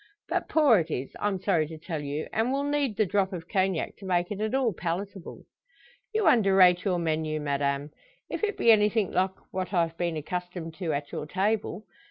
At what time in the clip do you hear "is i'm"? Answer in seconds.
0.89-1.39